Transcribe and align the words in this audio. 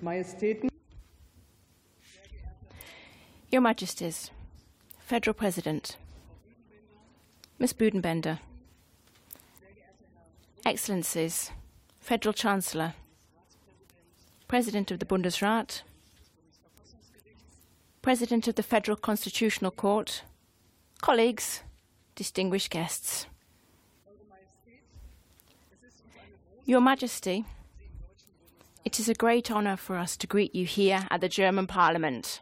Majestäten, 0.00 0.70
Your 3.52 3.60
Majesties, 3.60 4.30
Federal 5.06 5.34
President, 5.34 5.98
Miss 7.58 7.74
Büdenbender, 7.74 8.38
Excellencies, 10.64 11.50
Federal 12.00 12.32
Chancellor, 12.32 12.94
President 14.48 14.90
of 14.90 15.00
the 15.00 15.06
Bundesrat, 15.06 15.82
President 18.02 18.48
of 18.48 18.54
the 18.54 18.62
Federal 18.62 18.96
Constitutional 18.96 19.70
Court, 19.70 20.22
colleagues, 21.02 21.62
distinguished 22.14 22.70
guests. 22.70 23.26
Your 26.64 26.80
Majesty, 26.80 27.44
it 28.84 28.98
is 28.98 29.08
a 29.08 29.14
great 29.14 29.50
honour 29.50 29.76
for 29.76 29.96
us 29.96 30.16
to 30.16 30.26
greet 30.26 30.54
you 30.54 30.64
here 30.64 31.06
at 31.10 31.20
the 31.20 31.28
German 31.28 31.66
Parliament. 31.66 32.40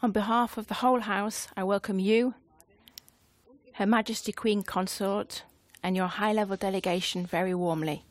On 0.00 0.12
behalf 0.12 0.56
of 0.56 0.68
the 0.68 0.74
whole 0.74 1.00
House, 1.00 1.48
I 1.56 1.64
welcome 1.64 1.98
you, 1.98 2.34
Her 3.78 3.86
Majesty 3.86 4.32
Queen 4.32 4.64
Consort, 4.64 5.44
and 5.84 5.94
your 5.94 6.08
high 6.08 6.32
level 6.32 6.56
delegation 6.56 7.24
very 7.24 7.54
warmly. 7.54 8.02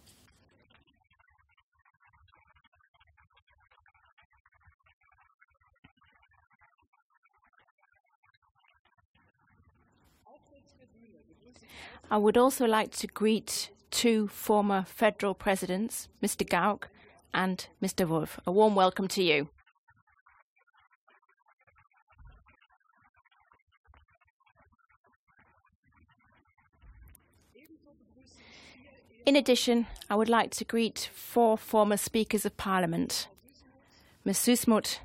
I 12.09 12.16
would 12.16 12.38
also 12.38 12.66
like 12.66 12.91
to 12.99 13.07
greet 13.07 13.69
two 13.91 14.29
former 14.29 14.85
federal 14.88 15.34
presidents, 15.34 16.07
Mr. 16.23 16.49
Gauck 16.49 16.88
and 17.34 17.67
Mr. 17.84 18.07
Wulff. 18.07 18.39
A 18.47 18.53
warm 18.53 18.73
welcome 18.73 19.09
to 19.09 19.22
you. 19.22 19.49
In 29.27 29.35
addition, 29.35 29.88
I 30.09 30.15
would 30.15 30.29
like 30.29 30.51
to 30.51 30.63
greet 30.63 31.09
four 31.13 31.57
former 31.57 31.97
Speakers 31.97 32.45
of 32.45 32.55
Parliament 32.55 33.27
Ms. 34.23 34.38
Süssmuth, 34.39 34.99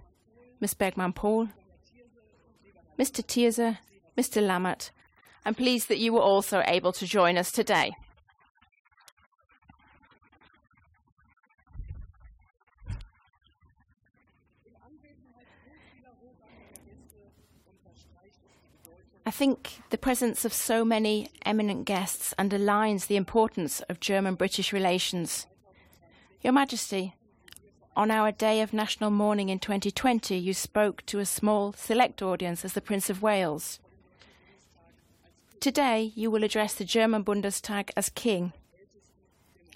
Ms. 0.60 0.75
Bergmann 0.75 1.12
Pohl, 1.12 1.49
Mr. 2.97 3.27
Thierse, 3.27 3.78
Mr. 4.16 4.41
Lammert. 4.41 4.91
I'm 5.44 5.56
pleased 5.56 5.88
that 5.88 5.99
you 5.99 6.12
were 6.12 6.21
also 6.21 6.62
able 6.69 6.93
to 6.93 7.05
join 7.05 7.37
us 7.37 7.50
today. 7.50 7.94
I 19.25 19.31
think 19.31 19.83
the 19.91 19.99
presence 19.99 20.44
of 20.44 20.53
so 20.53 20.84
many 20.84 21.31
eminent 21.47 21.84
guests 21.84 22.34
underlines 22.38 23.06
the 23.06 23.16
importance 23.16 23.81
of 23.83 24.00
German 24.00 24.34
British 24.34 24.72
relations. 24.72 25.47
Your 26.41 26.53
Majesty, 26.53 27.15
on 27.94 28.11
our 28.11 28.32
day 28.32 28.62
of 28.62 28.72
national 28.72 29.11
mourning 29.11 29.49
in 29.49 29.61
2020, 29.61 30.37
you 30.37 30.53
spoke 30.53 31.06
to 31.06 31.21
a 31.21 31.27
small, 31.27 31.72
select 31.75 32.21
audience 32.21 32.65
as 32.65 32.72
the 32.72 32.81
Prince 32.81 33.09
of 33.09 33.22
Wales. 33.22 33.78
Today, 35.61 36.11
you 36.16 36.28
will 36.28 36.43
address 36.43 36.75
the 36.75 36.84
German 36.84 37.22
Bundestag 37.22 37.91
as 37.97 38.09
King 38.09 38.53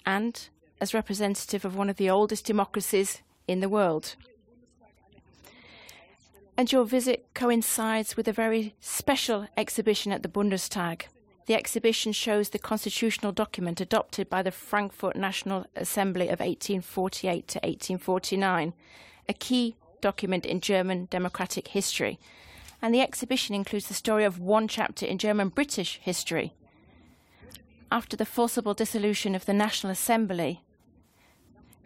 and 0.05 0.49
as 0.81 0.93
representative 0.93 1.63
of 1.63 1.75
one 1.75 1.89
of 1.89 1.95
the 1.95 2.09
oldest 2.09 2.45
democracies 2.45 3.21
in 3.47 3.61
the 3.61 3.69
world 3.69 4.17
and 6.57 6.71
your 6.71 6.85
visit 6.85 7.27
coincides 7.35 8.17
with 8.17 8.27
a 8.27 8.33
very 8.33 8.73
special 8.81 9.47
exhibition 9.55 10.11
at 10.11 10.23
the 10.23 10.29
Bundestag. 10.29 11.03
The 11.45 11.53
exhibition 11.53 12.11
shows 12.11 12.49
the 12.49 12.59
constitutional 12.59 13.31
document 13.31 13.79
adopted 13.79 14.29
by 14.29 14.41
the 14.41 14.51
Frankfurt 14.51 15.15
National 15.15 15.65
Assembly 15.75 16.25
of 16.25 16.39
1848 16.39 17.47
to 17.47 17.59
1849, 17.59 18.73
a 19.29 19.33
key 19.33 19.75
document 20.01 20.45
in 20.45 20.59
German 20.59 21.07
democratic 21.11 21.69
history. 21.69 22.19
And 22.81 22.93
the 22.93 23.01
exhibition 23.01 23.55
includes 23.55 23.87
the 23.87 23.93
story 23.93 24.25
of 24.25 24.39
one 24.39 24.67
chapter 24.67 25.05
in 25.05 25.19
German 25.19 25.49
British 25.49 25.99
history. 26.01 26.53
After 27.91 28.17
the 28.17 28.25
forcible 28.25 28.73
dissolution 28.73 29.35
of 29.35 29.45
the 29.45 29.53
National 29.53 29.91
Assembly, 29.91 30.63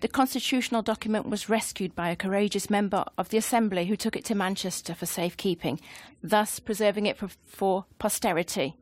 the 0.02 0.08
constitutional 0.08 0.82
document 0.82 1.30
was 1.30 1.48
rescued 1.48 1.96
by 1.96 2.10
a 2.10 2.16
courageous 2.16 2.72
member 2.72 3.06
of 3.20 3.30
the 3.30 3.38
Assembly 3.38 3.86
who 3.86 3.96
took 3.96 4.16
it 4.16 4.26
to 4.26 4.36
Manchester 4.36 4.96
for 4.96 5.06
safekeeping, 5.06 5.80
thus 6.24 6.60
preserving 6.60 7.06
it 7.06 7.18
for, 7.18 7.30
for, 7.46 7.86
posterity. 8.00 8.76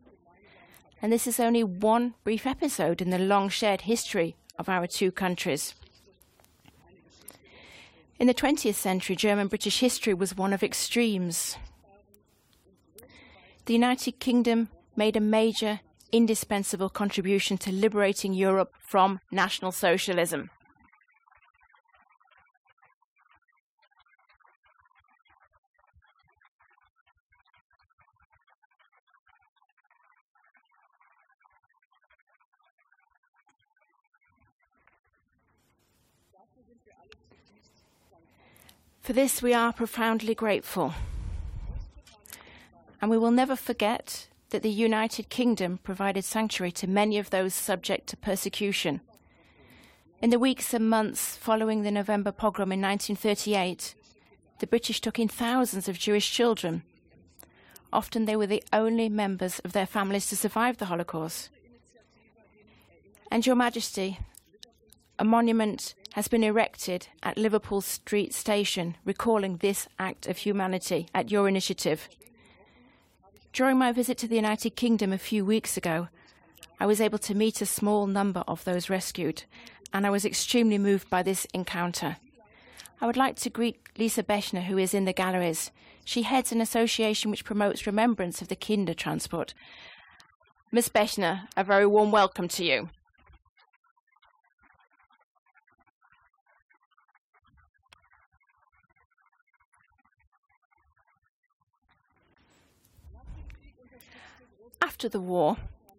And 1.02 1.12
this 1.12 1.28
is 1.28 1.40
only 1.40 1.64
one 1.64 2.14
brief 2.24 2.48
episode 2.48 3.02
in 3.02 3.10
the 3.10 3.20
long 3.20 3.50
shared 3.50 3.82
history 3.82 4.38
of 4.58 4.70
our 4.70 4.88
two 4.88 5.12
countries. 5.12 5.76
In 8.18 8.28
the 8.28 8.34
20th 8.34 8.76
century, 8.76 9.16
German 9.18 9.48
British 9.48 9.80
history 9.80 10.14
was 10.14 10.38
one 10.38 10.54
of 10.54 10.64
extremes. 10.64 11.58
The 13.66 13.74
United 13.74 14.20
Kingdom 14.20 14.70
made 14.96 15.18
a 15.18 15.22
major, 15.22 15.82
indispensable 16.14 16.90
contribution 16.90 17.58
to 17.60 17.72
liberating 17.72 18.34
Europe 18.34 18.74
from 18.80 19.20
National 19.32 19.72
Socialism. 19.72 20.50
For 39.10 39.14
this, 39.14 39.42
we 39.42 39.56
are 39.56 39.74
profoundly 39.74 40.36
grateful. 40.36 40.94
And 43.02 43.10
we 43.10 43.18
will 43.18 43.32
never 43.32 43.56
forget 43.56 44.28
that 44.52 44.62
the 44.62 44.70
United 44.70 45.30
Kingdom 45.30 45.80
provided 45.82 46.24
sanctuary 46.24 46.72
to 46.74 46.86
many 46.86 47.18
of 47.18 47.32
those 47.32 47.56
subject 47.56 48.06
to 48.10 48.18
persecution. 48.18 49.02
In 50.22 50.30
the 50.30 50.38
weeks 50.38 50.76
and 50.76 50.88
months 50.88 51.36
following 51.36 51.82
the 51.82 51.90
November 51.90 52.32
pogrom 52.32 52.72
in 52.72 52.82
1938, 52.82 53.96
the 54.60 54.68
British 54.68 55.02
took 55.02 55.18
in 55.18 55.28
thousands 55.28 55.90
of 55.90 55.98
Jewish 55.98 56.32
children. 56.32 56.84
Often 57.92 58.26
they 58.26 58.36
were 58.36 58.46
the 58.46 58.64
only 58.72 59.10
members 59.10 59.58
of 59.66 59.72
their 59.74 59.88
families 59.88 60.28
to 60.28 60.36
survive 60.36 60.78
the 60.78 60.86
Holocaust. 60.86 61.50
And 63.32 63.44
Your 63.44 63.56
Majesty, 63.56 64.20
a 65.18 65.26
monument 65.26 65.96
has 66.14 66.28
been 66.28 66.44
erected 66.44 67.08
at 67.24 67.38
Liverpool 67.38 67.82
Street 67.82 68.34
Station, 68.34 68.98
recalling 69.06 69.58
this 69.58 69.88
act 70.00 70.28
of 70.28 70.38
humanity 70.38 71.08
at 71.14 71.32
your 71.32 71.48
initiative. 71.48 72.10
During 73.54 73.78
my 73.78 73.92
visit 73.92 74.18
to 74.20 74.28
the 74.28 74.36
United 74.36 74.76
Kingdom 74.76 75.14
a 75.14 75.18
few 75.18 75.46
weeks 75.46 75.78
ago, 75.78 76.08
I 76.80 76.86
was 76.86 77.02
able 77.02 77.20
to 77.20 77.36
meet 77.36 77.62
a 77.62 77.66
small 77.66 78.08
number 78.08 78.44
of 78.48 78.64
those 78.64 78.90
rescued, 78.90 79.44
and 79.94 80.06
I 80.06 80.10
was 80.10 80.26
extremely 80.26 80.78
moved 80.78 81.10
by 81.10 81.24
this 81.24 81.46
encounter. 81.54 82.18
I 83.02 83.06
would 83.06 83.18
like 83.18 83.36
to 83.38 83.50
greet 83.50 83.80
Lisa 83.98 84.24
Bechner, 84.24 84.64
who 84.64 84.78
is 84.78 84.94
in 84.94 85.06
the 85.06 85.14
galleries. 85.14 85.72
She 86.06 86.24
heads 86.24 86.52
an 86.52 86.62
association 86.62 87.32
which 87.32 87.46
promotes 87.46 87.88
remembrance 87.88 88.42
of 88.42 88.48
the 88.48 88.56
Kinder 88.56 88.94
transport. 88.94 89.54
Miss 90.72 90.90
Bechner, 90.90 91.48
a 91.56 91.64
very 91.64 91.86
warm 91.86 92.12
welcome 92.12 92.48
to 92.50 92.66
you. 92.66 92.90
After 104.82 105.10
the 105.10 105.20
war, 105.20 105.58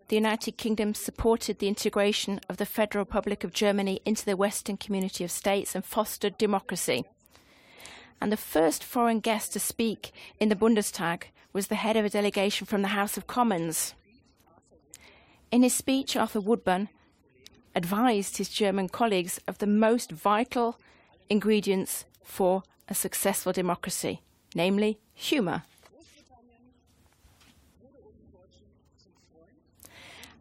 the 0.08 0.16
United 0.16 0.56
Kingdom 0.56 0.94
supported 0.94 1.58
the 1.58 1.68
integration 1.68 2.40
of 2.48 2.56
the 2.56 2.66
Federal 2.66 3.04
Republic 3.04 3.44
of 3.44 3.52
Germany 3.52 4.00
into 4.04 4.24
the 4.24 4.36
Western 4.36 4.76
community 4.76 5.22
of 5.22 5.30
states 5.30 5.74
and 5.74 5.84
fostered 5.84 6.36
democracy. 6.38 7.04
And 8.20 8.32
the 8.32 8.36
first 8.36 8.82
foreign 8.82 9.20
guest 9.20 9.52
to 9.52 9.60
speak 9.60 10.12
in 10.38 10.48
the 10.48 10.56
Bundestag 10.56 11.24
was 11.52 11.68
the 11.68 11.76
head 11.76 11.96
of 11.96 12.04
a 12.04 12.10
delegation 12.10 12.66
from 12.66 12.82
the 12.82 12.88
House 12.88 13.16
of 13.16 13.26
Commons. 13.26 13.94
In 15.50 15.62
his 15.62 15.74
speech, 15.74 16.16
Arthur 16.16 16.40
Woodburn 16.40 16.88
advised 17.74 18.36
his 18.36 18.48
German 18.48 18.88
colleagues 18.88 19.40
of 19.46 19.58
the 19.58 19.66
most 19.66 20.10
vital 20.10 20.78
ingredients 21.28 22.04
for 22.22 22.62
a 22.88 22.94
successful 22.94 23.52
democracy, 23.52 24.22
namely 24.54 24.98
humour. 25.14 25.62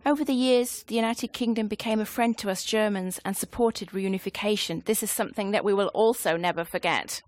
Over 0.05 0.23
the 0.23 0.33
years, 0.33 0.83
the 0.83 0.95
United 0.95 1.33
Kingdom 1.33 1.67
became 1.67 1.99
a 1.99 2.05
friend 2.05 2.37
to 2.39 2.49
us 2.49 2.63
Germans 2.63 3.19
and 3.25 3.37
supported 3.37 3.89
reunification. 3.89 4.83
This 4.85 5.03
is 5.03 5.11
something 5.11 5.51
that 5.51 5.63
we 5.63 5.73
will 5.73 5.89
also 5.89 6.35
never 6.37 6.63
forget. 6.63 7.21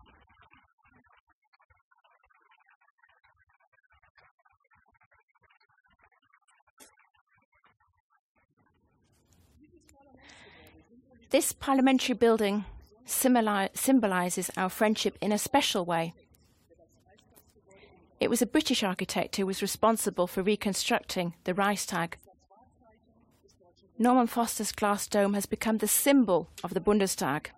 This 11.30 11.54
parliamentary 11.54 12.16
building 12.16 12.66
symbolises 13.06 14.52
our 14.58 14.70
friendship 14.70 15.18
in 15.22 15.32
a 15.32 15.38
special 15.38 15.86
way. 15.86 16.14
It 18.20 18.30
was 18.30 18.42
a 18.42 18.46
British 18.46 18.84
architect 18.84 19.36
who 19.36 19.46
was 19.46 19.62
responsible 19.62 20.28
for 20.28 20.42
reconstructing 20.42 21.34
the 21.44 21.54
Reichstag. 21.54 22.18
Norman 24.02 24.26
Foster's 24.26 24.72
glass 24.72 25.06
dome 25.08 25.36
has 25.36 25.46
become 25.46 25.78
the 25.78 25.88
symbol 25.88 26.50
of 26.64 26.74
the 26.74 26.80
Bundestag. 26.80 27.52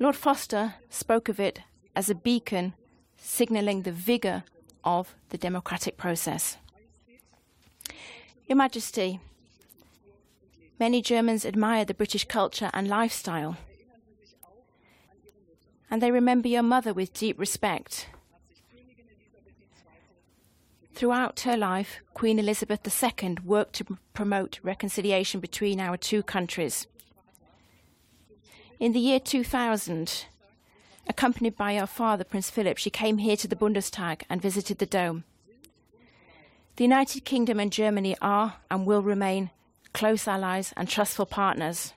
Lord 0.00 0.16
Foster 0.16 0.74
spoke 0.90 1.28
of 1.28 1.38
it 1.38 1.60
as 1.94 2.10
a 2.10 2.14
beacon 2.16 2.74
signalling 3.16 3.82
the 3.82 3.92
vigour 3.92 4.42
of 4.82 5.14
the 5.28 5.38
democratic 5.38 5.96
process. 5.96 6.56
Your 8.48 8.56
Majesty, 8.56 9.20
Many 10.80 11.02
Germans 11.02 11.46
admire 11.46 11.84
the 11.84 11.94
British 11.94 12.24
culture 12.24 12.70
and 12.74 12.88
lifestyle. 12.88 13.56
And 15.88 16.02
they 16.02 16.10
remember 16.10 16.48
your 16.48 16.64
mother 16.64 16.92
with 16.92 17.12
deep 17.12 17.38
respect. 17.38 18.08
Throughout 20.98 21.38
her 21.40 21.56
life, 21.56 22.00
Queen 22.12 22.40
Elizabeth 22.40 22.80
II 22.84 23.36
worked 23.44 23.74
to 23.74 23.98
promote 24.14 24.58
reconciliation 24.64 25.38
between 25.38 25.78
our 25.78 25.96
two 25.96 26.24
countries. 26.24 26.88
In 28.80 28.92
the 28.92 28.98
year 28.98 29.20
2000, 29.20 30.24
accompanied 31.06 31.56
by 31.56 31.76
her 31.76 31.86
father, 31.86 32.24
Prince 32.24 32.50
Philip, 32.50 32.78
she 32.78 32.90
came 32.90 33.18
here 33.18 33.36
to 33.36 33.46
the 33.46 33.54
Bundestag 33.54 34.22
and 34.28 34.42
visited 34.42 34.78
the 34.78 34.86
Dome. 34.86 35.22
The 36.74 36.82
United 36.82 37.24
Kingdom 37.24 37.60
and 37.60 37.70
Germany 37.70 38.16
are 38.20 38.56
and 38.68 38.84
will 38.84 39.00
remain 39.00 39.50
close 39.92 40.26
allies, 40.26 40.74
and 40.76 40.88
trustful 40.88 41.26
partners. 41.26 41.92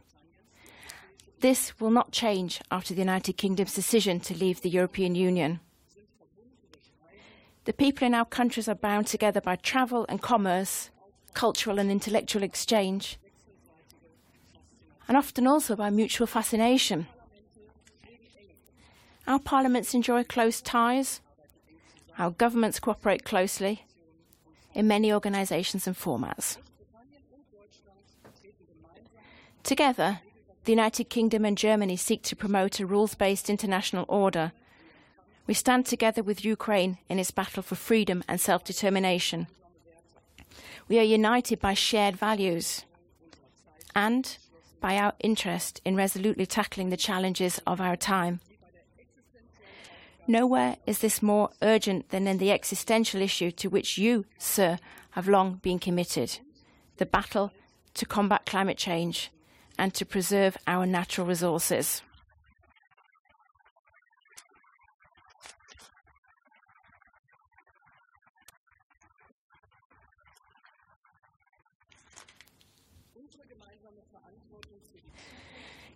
This 1.40 1.80
will 1.80 1.90
not 1.90 2.12
change 2.12 2.62
after 2.70 2.94
the 2.94 3.02
United 3.02 3.36
Kingdom's 3.36 3.74
decision 3.74 4.20
to 4.20 4.38
leave 4.38 4.62
the 4.62 4.70
European 4.70 5.16
Union. 5.16 5.60
The 7.72 7.78
people 7.78 8.06
in 8.06 8.14
our 8.14 8.26
countries 8.26 8.68
are 8.68 8.76
bound 8.76 9.08
together 9.08 9.40
by 9.40 9.56
travel 9.56 10.06
and 10.10 10.22
commerce, 10.22 10.90
cultural 11.34 11.80
and 11.80 11.90
intellectual 11.90 12.44
exchange, 12.44 13.18
and 15.08 15.16
often 15.16 15.48
also 15.48 15.78
by 15.78 15.90
mutual 15.90 16.28
fascination. 16.28 17.08
Our 19.26 19.40
parliaments 19.40 19.94
enjoy 19.94 20.26
close 20.26 20.60
ties, 20.62 21.22
our 22.20 22.32
governments 22.32 22.78
cooperate 22.78 23.24
closely 23.24 23.86
in 24.74 24.86
many 24.86 25.14
organisations 25.14 25.88
and 25.88 25.96
formats. 25.96 26.58
Together, 29.64 30.20
the 30.66 30.74
United 30.74 31.06
Kingdom 31.06 31.46
and 31.46 31.58
Germany 31.58 31.96
seek 31.96 32.22
to 32.24 32.36
promote 32.36 32.82
a 32.82 32.86
rules 32.86 33.16
based 33.16 33.50
international 33.50 34.04
order. 34.10 34.52
We 35.52 35.56
stand 35.56 35.86
together 35.86 36.24
with 36.24 36.46
Ukraine 36.46 36.98
in 37.10 37.20
its 37.20 37.32
battle 37.32 37.62
for 37.62 37.76
freedom 37.76 38.24
and 38.26 38.40
self 38.40 38.64
determination. 38.64 39.48
We 40.88 40.98
are 40.98 41.14
united 41.20 41.60
by 41.60 41.74
shared 41.74 42.16
values 42.16 42.86
and 43.94 44.38
by 44.80 44.96
our 44.96 45.12
interest 45.20 45.82
in 45.84 45.98
resolutely 45.98 46.46
tackling 46.46 46.90
the 46.90 46.96
challenges 46.96 47.60
of 47.68 47.82
our 47.82 47.98
time. 47.98 48.40
Nowhere 50.26 50.78
is 50.88 51.00
this 51.00 51.22
more 51.22 51.50
urgent 51.62 52.12
than 52.12 52.28
in 52.28 52.38
the 52.38 52.54
existential 52.54 53.22
issue 53.22 53.52
to 53.52 53.68
which 53.70 53.98
you, 53.98 54.24
sir, 54.38 54.78
have 55.18 55.28
long 55.28 55.56
been 55.56 55.80
committed 55.80 56.40
the 56.96 57.06
battle 57.06 57.52
to 57.96 58.06
combat 58.06 58.46
climate 58.46 58.78
change 58.78 59.30
and 59.78 59.94
to 59.96 60.06
preserve 60.06 60.56
our 60.66 60.86
natural 60.86 61.28
resources. 61.28 62.04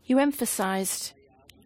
You 0.05 0.19
emphasised 0.19 1.13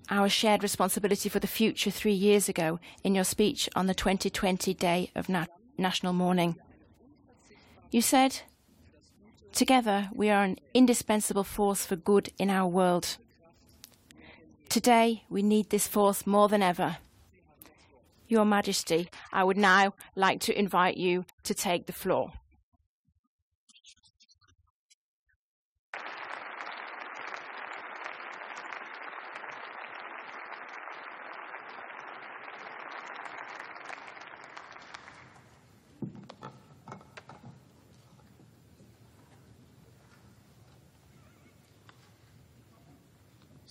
our 0.09 0.29
shared 0.29 0.63
responsibility 0.63 1.27
for 1.27 1.39
the 1.39 1.47
future 1.47 1.91
three 1.91 2.13
years 2.13 2.47
ago 2.47 2.79
in 3.03 3.13
your 3.13 3.25
speech 3.25 3.69
on 3.75 3.87
the 3.87 3.93
2020 3.93 4.73
Day 4.75 5.11
of 5.13 5.27
Na- 5.27 5.45
National 5.77 6.13
Mourning. 6.13 6.55
You 7.91 8.01
said, 8.01 8.41
Together, 9.51 10.09
we 10.13 10.29
are 10.29 10.43
an 10.43 10.57
indispensable 10.73 11.43
force 11.43 11.85
for 11.85 11.97
good 11.97 12.29
in 12.37 12.49
our 12.49 12.67
world. 12.67 13.17
Today, 14.69 15.23
we 15.27 15.41
need 15.43 15.69
this 15.69 15.87
force 15.87 16.25
more 16.25 16.47
than 16.47 16.61
ever. 16.61 16.97
Your 18.29 18.45
Majesty, 18.45 19.09
I 19.33 19.43
would 19.43 19.57
now 19.57 19.95
like 20.15 20.39
to 20.41 20.57
invite 20.57 20.95
you 20.95 21.25
to 21.43 21.53
take 21.53 21.87
the 21.87 21.93
floor. 21.93 22.31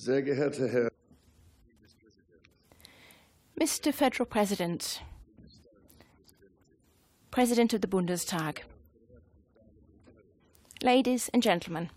Sehr 0.01 0.23
geehrter 0.23 0.69
Herr 0.69 0.93
Mr. 3.61 3.93
Federal 3.93 4.27
President, 4.27 5.03
President 7.33 7.75
of 7.75 7.81
the 7.81 7.89
Bundestag, 7.89 8.61
ladies 10.85 11.29
and 11.31 11.43
gentlemen, 11.43 11.91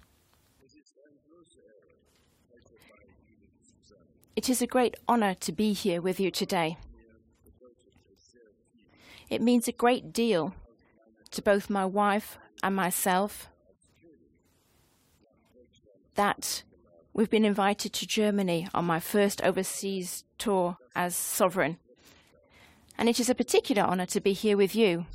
it 4.36 4.50
is 4.50 4.63
a 4.63 4.67
great 4.67 4.96
honor 5.08 5.36
to 5.36 5.51
be 5.51 5.72
here 5.72 6.01
with 6.01 6.20
you 6.20 6.31
today. 6.31 6.77
It 9.29 9.43
means 9.43 9.67
a 9.67 9.72
great 9.72 10.12
deal 10.12 10.55
to 11.29 11.41
both 11.43 11.70
my 11.70 11.86
wife 11.86 12.39
and 12.63 12.75
myself 12.75 13.48
that 16.15 16.63
We've 17.13 17.29
been 17.29 17.43
invited 17.43 17.91
to 17.93 18.07
Germany 18.07 18.69
on 18.73 18.85
my 18.85 19.01
first 19.01 19.41
overseas 19.43 20.23
tour 20.37 20.77
as 20.95 21.13
sovereign. 21.13 21.77
And 22.97 23.09
it 23.09 23.19
is 23.19 23.29
a 23.29 23.35
particular 23.35 23.81
honour 23.81 24.05
to 24.07 24.21
be 24.21 24.31
here 24.31 24.55
with 24.55 24.75
you, 24.75 25.05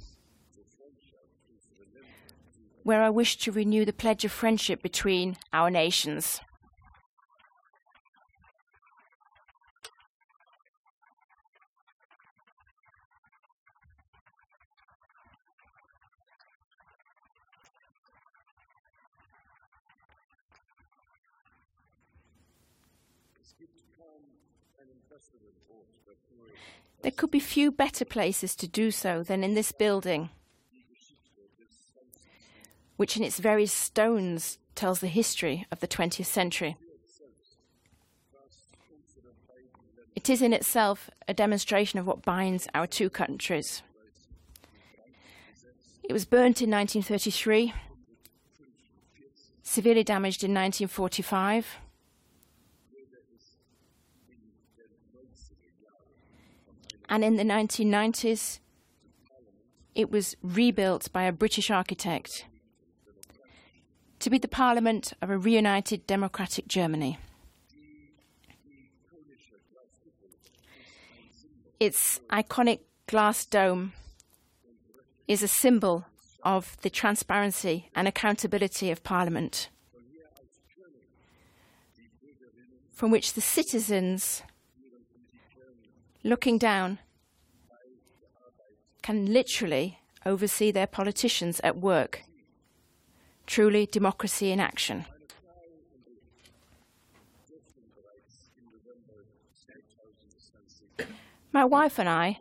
where 2.83 3.03
I 3.03 3.09
wish 3.09 3.39
to 3.39 3.53
renew 3.53 3.87
the 3.87 3.95
pledge 3.95 4.27
of 4.27 4.33
friendship 4.33 4.83
between 4.83 5.39
our 5.55 5.71
nations. 5.71 6.41
There 27.03 27.13
could 27.13 27.31
be 27.31 27.41
few 27.41 27.71
better 27.71 28.05
places 28.05 28.57
to 28.57 28.67
do 28.67 28.91
so 28.91 29.23
than 29.23 29.45
in 29.45 29.55
this 29.55 29.73
building, 29.73 30.31
which 32.97 33.17
in 33.17 33.23
its 33.23 33.39
very 33.39 33.67
stones 33.67 34.59
tells 34.75 35.01
the 35.01 35.07
history 35.09 35.67
of 35.71 35.81
the 35.81 35.89
20th 35.89 36.27
century. 36.27 36.77
It 40.15 40.31
is 40.31 40.43
in 40.43 40.53
itself 40.53 41.11
a 41.29 41.35
demonstration 41.35 41.99
of 41.99 42.07
what 42.07 42.23
binds 42.23 42.67
our 42.75 42.87
two 42.87 43.11
countries. 43.11 43.83
It 46.03 46.13
was 46.13 46.25
burnt 46.25 46.63
in 46.63 46.71
1933 46.71 47.73
severely 49.67 50.05
damaged 50.05 50.45
in 50.45 50.55
1945. 50.55 51.77
And 57.09 57.25
in 57.25 57.37
the 57.37 57.45
1990s, 57.45 58.59
it 59.95 60.11
was 60.11 60.37
rebuilt 60.43 61.13
by 61.13 61.23
a 61.25 61.33
British 61.33 61.71
architect 61.71 62.45
to 64.19 64.31
be 64.31 64.39
the 64.39 64.49
parliament 64.49 65.13
of 65.23 65.31
a 65.31 65.39
reunited 65.39 66.07
democratic 66.07 66.67
Germany. 66.69 67.19
Its 71.79 72.21
iconic 72.31 72.81
glass 73.07 73.45
dome 73.45 73.93
is 75.29 75.43
a 75.43 75.49
symbol 75.49 76.07
of 76.43 76.77
the 76.83 76.91
transparency 76.91 77.91
and 77.95 78.09
accountability 78.09 78.91
of 78.91 79.03
Parliament, 79.03 79.69
from 82.93 83.11
which 83.11 83.35
the 83.35 83.41
citizens 83.41 84.43
looking 86.27 86.59
down 86.59 86.99
can 89.01 89.33
literally 89.33 90.01
oversee 90.25 90.73
their 90.73 90.87
politicians 90.87 91.61
at 91.63 91.77
work. 91.77 92.23
Truly, 93.47 93.87
democracy 93.87 94.51
in 94.51 94.59
action. 94.59 95.05
My 101.53 101.65
wife 101.65 102.01
and 102.01 102.09
I 102.09 102.41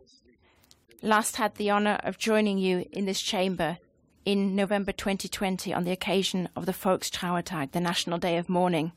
last 1.04 1.36
had 1.36 1.56
the 1.56 1.70
honour 1.70 2.00
of 2.04 2.18
joining 2.18 2.58
you 2.58 2.88
in 2.92 3.06
this 3.06 3.22
chamber 3.22 3.78
in 4.26 4.56
November 4.56 4.92
2020 4.92 5.72
on 5.72 5.84
the 5.84 5.92
occasion 5.92 6.50
of 6.56 6.66
the 6.66 6.72
Volkstrauertag, 6.74 7.72
the 7.72 7.80
National 7.80 8.18
Day 8.18 8.38
of 8.38 8.50
Mourning. 8.50 8.94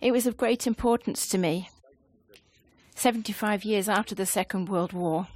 It 0.00 0.10
was 0.10 0.26
of 0.26 0.36
great 0.36 0.66
importance 0.66 1.28
to 1.28 1.38
me, 1.38 1.70
75 2.96 3.62
years 3.62 3.90
after 3.90 4.14
the 4.14 4.24
Second 4.24 4.70
World 4.70 4.94
War, 4.94 5.28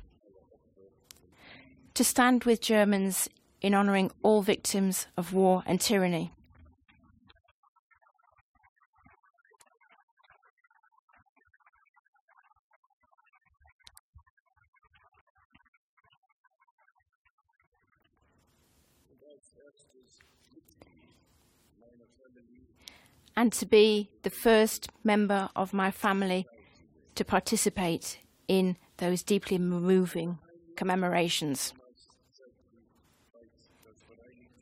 to 1.92 2.02
stand 2.02 2.44
with 2.44 2.62
Germans 2.62 3.28
in 3.60 3.74
honouring 3.74 4.10
all 4.22 4.40
victims 4.40 5.06
of 5.16 5.34
war 5.34 5.62
and 5.66 5.78
tyranny. 5.80 6.32
and 23.36 23.54
to 23.54 23.64
be 23.64 24.10
the 24.22 24.28
first 24.28 24.90
member 25.02 25.48
of 25.56 25.72
my 25.72 25.90
family 25.90 26.46
to 27.14 27.24
participate 27.24 28.18
in 28.48 28.76
those 28.98 29.22
deeply 29.22 29.58
moving 29.58 30.38
commemorations. 30.76 31.72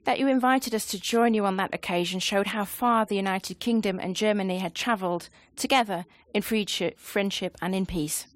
That 0.05 0.19
you 0.19 0.27
invited 0.27 0.75
us 0.75 0.87
to 0.87 1.01
join 1.01 1.35
you 1.35 1.45
on 1.45 1.57
that 1.59 1.75
occasion 1.75 2.19
showed 2.19 2.49
how 2.49 2.65
far 2.65 3.05
the 3.05 3.17
United 3.17 3.61
Kingdom 3.61 4.01
and 4.01 4.17
Germany 4.17 4.59
had 4.59 4.75
travelled 4.75 5.29
together 5.55 6.07
in 6.33 6.41
friendship 6.41 7.57
and 7.61 7.75
in 7.75 7.85
peace. 7.85 8.27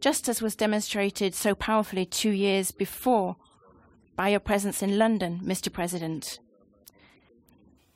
Just 0.00 0.28
as 0.28 0.42
was 0.42 0.56
demonstrated 0.56 1.34
so 1.34 1.54
powerfully 1.54 2.06
two 2.06 2.30
years 2.30 2.70
before 2.70 3.36
by 4.16 4.30
your 4.30 4.40
presence 4.40 4.82
in 4.82 4.98
London, 4.98 5.40
Mr. 5.44 5.72
President, 5.72 6.38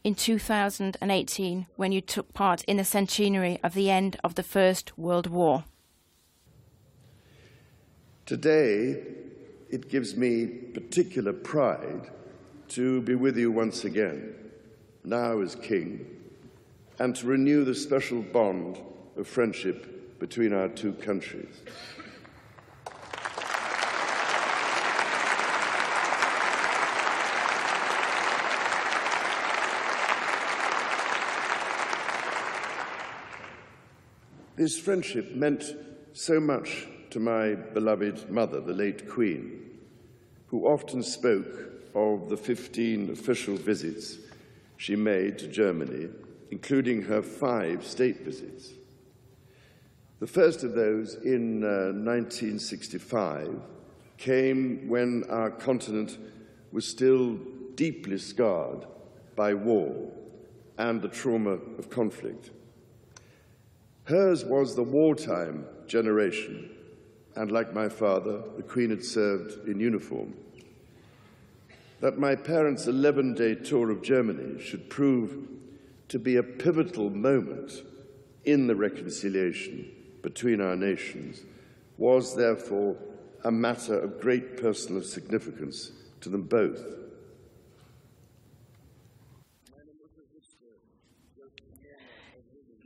in 0.07 0.15
2018 0.15 1.67
when 1.75 1.91
you 1.91 2.01
took 2.01 2.33
part 2.33 2.63
in 2.69 2.77
the 2.77 2.85
centenary 2.85 3.59
of 3.65 3.75
the 3.75 3.91
end 3.91 4.17
of 4.23 4.37
the 4.37 4.43
First 4.45 4.97
World 4.97 5.27
War. 5.27 5.65
Today, 8.25 9.03
it 9.69 9.91
gives 9.91 10.17
me 10.17 10.47
particular 10.47 11.33
pride 11.33 12.09
to 12.69 13.01
be 13.01 13.17
with 13.17 13.37
you 13.37 13.51
once 13.51 13.85
again, 13.85 14.33
now 15.03 15.41
as 15.41 15.57
King, 15.57 16.07
and 17.01 17.17
to 17.17 17.27
renew 17.27 17.65
the 17.65 17.75
special 17.75 18.23
bond 18.23 18.79
of 19.17 19.27
friendship 19.27 20.21
between 20.21 20.53
our 20.53 20.69
two 20.69 20.93
countries. 20.93 21.63
This 34.57 34.79
friendship 34.79 35.35
meant 35.35 35.77
so 36.15 36.41
much 36.41 36.87
to 37.11 37.21
my 37.21 37.55
beloved 37.55 38.31
mother, 38.31 38.59
the 38.59 38.73
late 38.73 39.07
Queen, 39.07 39.81
who 40.47 40.67
often 40.67 41.03
spoke 41.03 41.73
of 41.95 42.31
the 42.31 42.39
15 42.39 43.11
official 43.11 43.57
visits 43.57 44.17
she 44.79 44.97
made 44.97 45.39
to 45.39 45.47
Germany, 45.47 46.09
including 46.51 47.03
her 47.03 47.21
five 47.21 47.87
state 47.87 48.23
visits. 48.23 48.71
The 50.21 50.27
first 50.27 50.65
of 50.65 50.73
those 50.73 51.17
in 51.17 51.63
uh, 51.63 51.93
1965 51.93 53.61
came 54.17 54.89
when 54.89 55.25
our 55.29 55.51
continent 55.51 56.17
was 56.73 56.89
still 56.89 57.39
deeply 57.75 58.17
scarred 58.17 58.87
by 59.35 59.53
war 59.53 60.11
and 60.79 61.03
the 61.03 61.09
trauma 61.09 61.59
of 61.79 61.91
conflict. 61.91 62.53
Hers 64.07 64.45
was 64.45 64.77
the 64.77 64.85
wartime 64.85 65.67
generation, 65.89 66.71
and 67.35 67.51
like 67.51 67.75
my 67.75 67.89
father, 67.89 68.41
the 68.57 68.63
Queen 68.63 68.91
had 68.91 69.05
served 69.05 69.67
in 69.69 69.81
uniform. 69.81 70.35
That 72.01 72.17
my 72.17 72.37
parents' 72.37 72.87
11 72.87 73.35
day 73.35 73.57
tour 73.57 73.91
of 73.91 74.03
Germany 74.03 74.63
should 74.63 74.89
prove 74.89 75.49
to 76.09 76.21
be 76.21 76.37
a 76.37 76.43
pivotal 76.43 77.11
moment 77.11 77.83
in 78.45 78.69
the 78.69 78.77
reconciliation 78.77 79.91
between 80.23 80.61
our 80.61 80.77
nations 80.77 81.41
was 81.99 82.37
therefore 82.37 82.97
a 83.43 83.51
matter 83.51 83.99
of 83.99 84.21
great 84.21 84.57
personal 84.57 85.03
significance 85.03 85.91
to 86.21 86.29
them 86.29 86.43
both. 86.43 86.81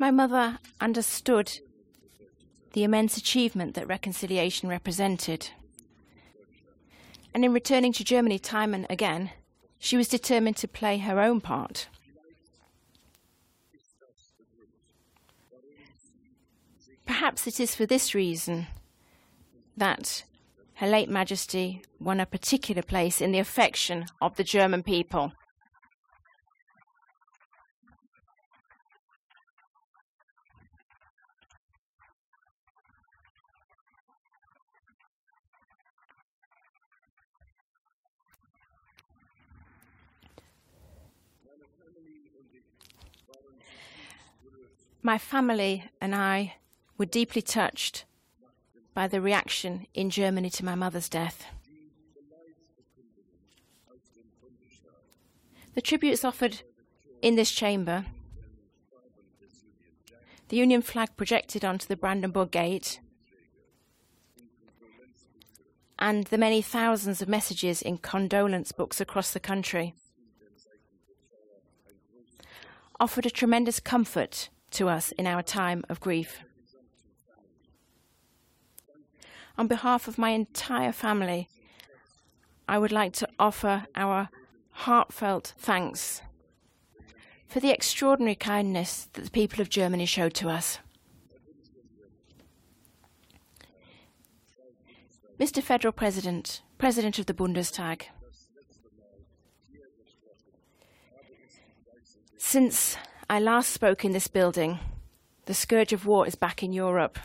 My 0.00 0.11
mother 0.11 0.59
understood 0.80 1.61
the 2.73 2.85
immense 2.85 3.19
achievement 3.19 3.75
that 3.75 3.87
reconciliation 3.87 4.66
represented. 4.66 5.50
And 7.35 7.45
in 7.45 7.52
returning 7.52 7.92
to 7.92 8.02
Germany 8.02 8.38
time 8.38 8.73
and 8.73 8.87
again, 8.88 9.33
she 9.78 9.99
was 9.99 10.09
determined 10.09 10.57
to 10.57 10.66
play 10.66 10.97
her 10.97 11.21
own 11.21 11.42
part. 11.42 11.88
Perhaps 17.04 17.47
it 17.47 17.61
is 17.61 17.75
for 17.75 17.85
this 17.85 18.14
reason 18.14 18.69
that 19.76 20.25
Her 20.80 20.88
late 20.88 21.11
Majesty 21.11 21.83
won 21.99 22.21
a 22.21 22.25
particular 22.25 22.80
place 22.80 23.21
in 23.21 23.33
the 23.33 23.38
affection 23.38 24.07
of 24.19 24.37
the 24.37 24.45
German 24.45 24.83
people. 24.83 25.35
My 45.11 45.19
family 45.19 45.90
and 46.00 46.14
I 46.14 46.55
were 46.97 47.05
deeply 47.05 47.43
touched 47.43 48.05
by 48.95 49.09
the 49.09 49.21
reaction 49.21 49.88
in 49.93 50.09
Germany 50.09 50.50
to 50.50 50.64
my 50.64 50.76
mother's 50.76 51.09
death. 51.09 51.47
The 55.75 55.83
tributes 55.83 56.25
offered 56.25 56.62
in 57.23 57.35
this 57.35 57.50
chamber, 57.50 58.05
the 60.49 60.57
Union 60.57 60.81
flag 60.81 61.17
projected 61.17 61.64
onto 61.64 61.88
the 61.88 61.97
Brandenburg 61.97 62.52
Gate, 62.52 63.00
and 65.99 66.23
the 66.26 66.38
many 66.38 66.62
thousands 66.62 67.21
of 67.21 67.29
messages 67.29 67.83
in 67.83 67.99
condolence 67.99 68.71
books 68.71 69.00
across 69.00 69.33
the 69.33 69.40
country 69.40 69.93
offered 73.00 73.26
a 73.26 73.31
tremendous 73.31 73.81
comfort 73.81 74.50
to 74.73 74.89
us 74.89 75.12
in 75.12 75.27
our 75.27 75.43
time 75.43 75.85
of 75.89 76.00
grief. 76.00 76.41
On 79.59 79.67
behalf 79.67 80.09
of 80.09 80.19
my 80.19 80.31
entire 80.31 80.93
family, 80.93 81.49
I 82.69 82.79
would 82.79 82.93
like 82.93 83.12
to 83.15 83.29
offer 83.39 83.87
our 83.95 84.29
heartfelt 84.71 85.55
thanks 85.59 86.23
for 87.47 87.61
the 87.61 87.71
extraordinary 87.71 88.37
kindness 88.37 89.09
that 89.12 89.25
the 89.25 89.31
people 89.31 89.61
of 89.61 89.69
Germany 89.69 90.07
showed 90.07 90.35
to 90.35 90.49
us. 90.49 90.79
Mr. 95.39 95.62
Federal 95.62 95.93
President, 95.93 96.62
President 96.79 97.19
of 97.19 97.27
the 97.27 97.35
Bundestag, 97.35 98.03
since 102.39 102.97
I 103.31 103.39
last 103.39 103.71
spoke 103.71 104.05
in 104.05 104.11
this 104.11 104.27
building, 104.27 104.81
the 105.45 105.55
scourge 105.55 105.93
of 105.93 106.05
war 106.05 106.27
is 106.27 106.35
back 106.35 106.65
in 106.65 106.73
Europe. 106.73 107.17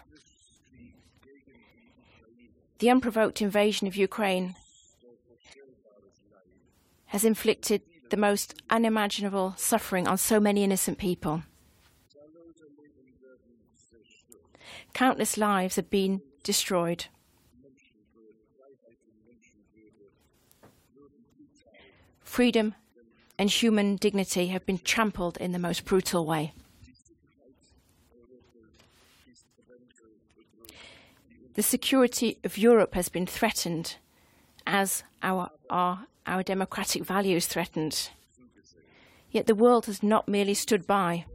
The 2.78 2.92
unprovoked 2.92 3.42
invasion 3.42 3.88
of 3.88 3.96
Ukraine 3.96 4.54
has 7.08 7.26
inflicted 7.26 7.82
the 8.12 8.18
most 8.18 8.54
unimaginable 8.70 9.56
suffering 9.58 10.08
on 10.08 10.20
so 10.20 10.40
many 10.40 10.64
innocent 10.64 11.00
people. 11.00 11.42
Countless 14.94 15.40
lives 15.40 15.76
have 15.76 15.90
been 15.90 16.22
destroyed. 16.44 17.08
Freedom 22.22 22.76
and 23.38 23.50
human 23.50 23.96
dignity 23.98 24.48
have 24.48 24.66
been 24.66 24.80
trampled 24.80 25.38
in 25.38 25.52
the 25.52 25.60
most 25.60 25.86
brutal 25.86 26.26
way. 26.26 26.54
The 31.56 31.64
security 31.64 32.38
of 32.44 32.58
Europe 32.58 32.96
has 32.96 33.08
been 33.08 33.26
threatened 33.26 33.96
as 34.68 35.04
our, 35.24 35.50
our, 35.70 36.06
our 36.28 36.44
democratic 36.44 37.04
values 37.04 37.48
threatened. 37.48 38.10
Yet 39.32 39.48
the 39.48 39.56
world 39.56 39.86
has 39.86 40.04
not 40.04 40.28
merely 40.28 40.54
stood 40.54 40.86
by. 40.86 41.26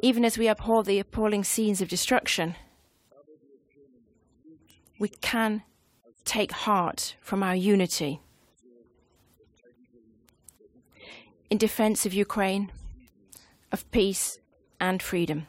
Even 0.00 0.24
as 0.24 0.38
we 0.38 0.48
abhor 0.48 0.82
the 0.82 0.98
appalling 0.98 1.44
scenes 1.44 1.80
of 1.80 1.88
destruction, 1.88 2.54
we 4.98 5.08
can 5.08 5.62
take 6.24 6.52
heart 6.52 7.16
from 7.20 7.42
our 7.42 7.56
unity. 7.56 8.20
In 11.52 11.58
defense 11.58 12.06
of 12.06 12.14
Ukraine, 12.14 12.72
of 13.70 13.80
peace 13.90 14.38
and 14.80 15.02
freedom. 15.02 15.46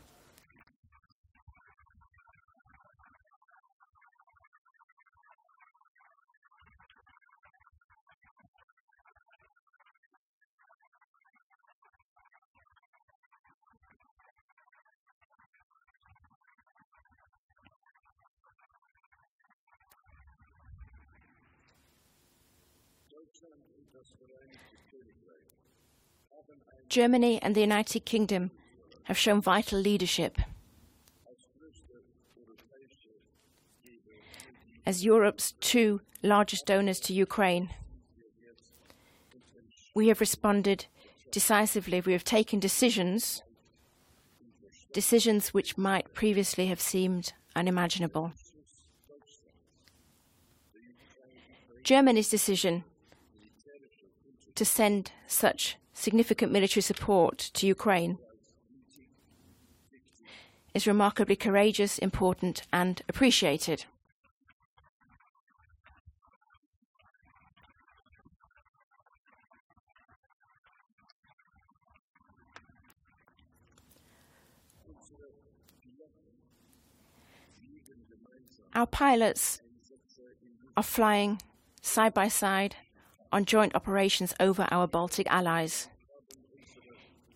Germany 26.89 27.41
and 27.41 27.55
the 27.55 27.61
United 27.61 28.05
Kingdom 28.05 28.51
have 29.03 29.17
shown 29.17 29.41
vital 29.41 29.79
leadership. 29.79 30.37
As 34.85 35.03
Europe's 35.03 35.53
two 35.59 36.01
largest 36.21 36.65
donors 36.65 36.99
to 37.01 37.13
Ukraine, 37.13 37.69
we 39.95 40.07
have 40.09 40.19
responded 40.19 40.85
decisively. 41.31 42.01
We 42.01 42.13
have 42.13 42.23
taken 42.23 42.59
decisions, 42.59 43.43
decisions 44.93 45.53
which 45.53 45.77
might 45.77 46.13
previously 46.13 46.67
have 46.67 46.81
seemed 46.81 47.33
unimaginable. 47.55 48.33
Germany's 51.83 52.29
decision 52.29 52.83
to 54.55 54.63
send 54.63 55.11
such 55.27 55.77
significant 55.93 56.51
military 56.51 56.81
support 56.81 57.37
to 57.53 57.67
Ukraine 57.67 58.17
is 60.73 60.87
remarkably 60.87 61.35
courageous, 61.35 61.97
important, 61.99 62.63
and 62.73 63.01
appreciated. 63.07 63.85
Our 78.75 78.87
pilots 78.87 79.61
are 80.75 80.81
flying 80.81 81.39
side 81.81 82.13
by 82.15 82.27
side 82.27 82.75
on 83.33 83.45
joint 83.45 83.75
operations 83.75 84.35
over 84.39 84.67
our 84.69 84.87
Baltic 84.87 85.25
allies. 85.27 85.89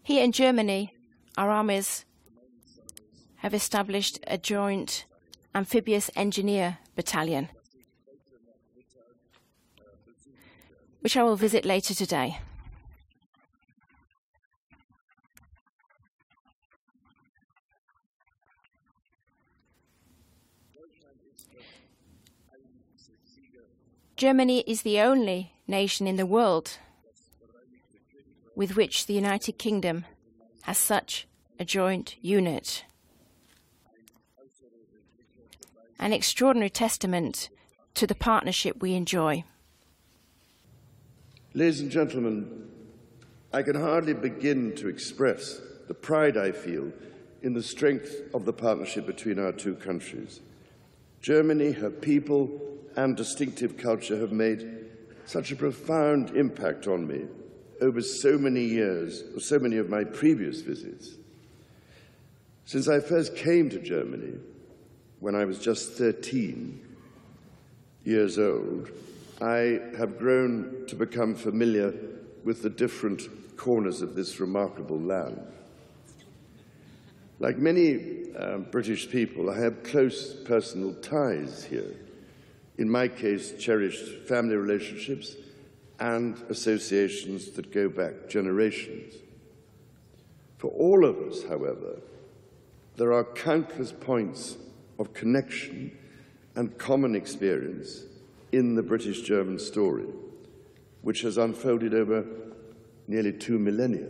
Here 0.03 0.23
in 0.23 0.31
Germany, 0.31 0.93
our 1.37 1.49
armies 1.49 2.05
have 3.37 3.53
established 3.53 4.19
a 4.27 4.37
joint 4.37 5.05
amphibious 5.55 6.11
engineer 6.15 6.77
battalion, 6.95 7.49
which 11.01 11.17
I 11.17 11.23
will 11.23 11.35
visit 11.35 11.65
later 11.65 11.95
today. 11.95 12.37
Germany 24.15 24.63
is 24.65 24.81
the 24.81 24.99
only 24.99 25.53
nation 25.67 26.07
in 26.07 26.15
the 26.15 26.25
world 26.25 26.77
with 28.55 28.75
which 28.75 29.05
the 29.05 29.13
United 29.13 29.57
Kingdom 29.57 30.05
has 30.63 30.77
such 30.77 31.27
a 31.59 31.65
joint 31.65 32.15
unit. 32.21 32.85
An 35.99 36.13
extraordinary 36.13 36.69
testament 36.69 37.49
to 37.95 38.07
the 38.07 38.15
partnership 38.15 38.81
we 38.81 38.93
enjoy. 38.93 39.43
Ladies 41.53 41.81
and 41.81 41.91
gentlemen, 41.91 42.69
I 43.51 43.63
can 43.63 43.75
hardly 43.75 44.13
begin 44.13 44.75
to 44.75 44.87
express 44.87 45.59
the 45.87 45.93
pride 45.93 46.37
I 46.37 46.51
feel 46.51 46.91
in 47.41 47.53
the 47.53 47.63
strength 47.63 48.13
of 48.33 48.45
the 48.45 48.53
partnership 48.53 49.05
between 49.05 49.39
our 49.39 49.51
two 49.51 49.75
countries. 49.75 50.41
Germany, 51.21 51.71
her 51.71 51.89
people, 51.89 52.61
and 52.95 53.15
distinctive 53.15 53.77
culture 53.77 54.17
have 54.19 54.31
made 54.31 54.76
such 55.27 55.51
a 55.51 55.55
profound 55.57 56.29
impact 56.31 56.87
on 56.87 57.05
me 57.05 57.25
over 57.81 58.01
so 58.01 58.37
many 58.37 58.63
years, 58.63 59.23
or 59.35 59.41
so 59.41 59.59
many 59.59 59.75
of 59.75 59.89
my 59.89 60.03
previous 60.03 60.61
visits. 60.61 61.17
Since 62.63 62.87
I 62.87 63.01
first 63.01 63.35
came 63.35 63.69
to 63.69 63.79
Germany, 63.79 64.35
when 65.19 65.35
I 65.35 65.43
was 65.43 65.59
just 65.59 65.93
13 65.93 66.81
years 68.05 68.39
old, 68.39 68.89
I 69.41 69.79
have 69.97 70.17
grown 70.17 70.85
to 70.87 70.95
become 70.95 71.35
familiar 71.35 71.93
with 72.45 72.63
the 72.63 72.69
different 72.69 73.57
corners 73.57 74.01
of 74.01 74.15
this 74.15 74.39
remarkable 74.39 74.99
land. 74.99 75.39
Like 77.39 77.57
many 77.57 78.33
uh, 78.33 78.59
British 78.59 79.09
people, 79.09 79.49
I 79.49 79.59
have 79.59 79.83
close 79.83 80.33
personal 80.33 80.93
ties 80.93 81.65
here 81.65 81.95
in 82.77 82.89
my 82.89 83.07
case, 83.07 83.53
cherished 83.59 84.27
family 84.27 84.55
relationships 84.55 85.35
and 85.99 86.39
associations 86.49 87.51
that 87.51 87.73
go 87.73 87.89
back 87.89 88.29
generations. 88.29 89.15
For 90.57 90.67
all 90.69 91.05
of 91.05 91.17
us, 91.17 91.43
however, 91.43 91.99
there 92.95 93.13
are 93.13 93.23
countless 93.23 93.91
points 93.91 94.57
of 94.99 95.13
connection 95.13 95.97
and 96.55 96.77
common 96.77 97.15
experience 97.15 98.03
in 98.51 98.75
the 98.75 98.83
British 98.83 99.21
German 99.21 99.59
story, 99.59 100.07
which 101.01 101.21
has 101.21 101.37
unfolded 101.37 101.93
over 101.93 102.25
nearly 103.07 103.31
two 103.31 103.59
millennia. 103.59 104.07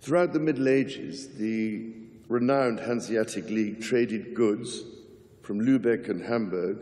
Throughout 0.00 0.32
the 0.32 0.40
Middle 0.40 0.68
Ages, 0.68 1.28
the 1.36 1.92
renowned 2.28 2.80
Hanseatic 2.80 3.48
League 3.48 3.80
traded 3.80 4.34
goods 4.34 4.82
from 5.52 5.66
Lübeck 5.66 6.08
and 6.08 6.22
Hamburg 6.22 6.78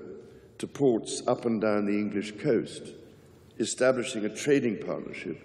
to 0.59 0.67
ports 0.69 1.25
up 1.27 1.45
and 1.45 1.61
down 1.61 1.87
the 1.87 1.99
English 1.99 2.39
coast, 2.39 2.83
establishing 3.59 4.25
a 4.25 4.29
trading 4.29 4.77
partnership 4.77 5.45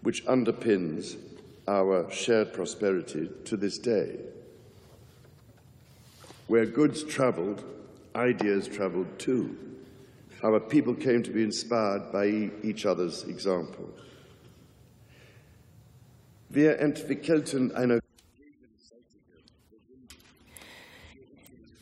which 0.00 0.24
underpins 0.24 1.18
our 1.68 2.10
shared 2.10 2.54
prosperity 2.54 3.28
to 3.44 3.58
this 3.58 3.76
day. 3.76 4.16
Where 6.46 6.64
goods 6.64 7.04
travelled, 7.04 7.62
ideas 8.16 8.68
traveled 8.68 9.18
too. 9.18 9.54
Our 10.42 10.58
people 10.58 10.94
came 10.94 11.22
to 11.24 11.30
be 11.30 11.42
inspired 11.42 12.10
by 12.10 12.50
each 12.62 12.86
other's 12.86 13.24
example. 13.24 13.90
Wir 16.48 16.78
entwickelten 16.80 17.72
eine 17.72 18.01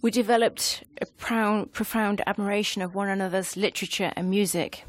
We 0.03 0.11
developed 0.11 0.85
a 1.01 1.07
profound, 1.07 1.73
profound 1.73 2.23
admiration 2.27 2.81
of 2.81 2.95
one 2.95 3.09
another's 3.09 3.57
literature 3.57 4.13
and 4.17 4.31
music. 4.31 4.85